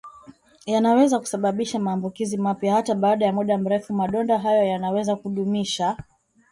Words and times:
yanaweza 0.65 1.19
kusababisha 1.19 1.79
maambukizi 1.79 2.37
mapya 2.37 2.73
hata 2.73 2.95
baada 2.95 3.25
ya 3.25 3.33
muda 3.33 3.57
mrefu 3.57 3.93
Madonda 3.93 4.39
hayo 4.39 4.63
yanaweza 4.63 5.15
kudumisha 5.15 5.97